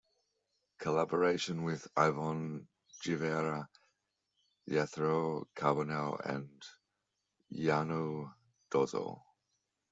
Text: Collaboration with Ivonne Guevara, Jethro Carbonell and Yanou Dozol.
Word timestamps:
Collaboration 0.79 1.61
with 1.63 1.87
Ivonne 1.95 2.67
Guevara, 3.05 3.69
Jethro 4.67 5.47
Carbonell 5.55 6.19
and 6.25 6.63
Yanou 7.53 8.33
Dozol. 8.71 9.21